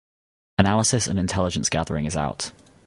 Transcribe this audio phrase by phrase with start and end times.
[0.57, 2.53] Analysis and intelligence gathering is out.